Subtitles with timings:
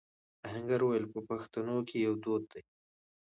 [0.47, 2.61] آهنګر وويل: په پښتنو کې يو دود دی.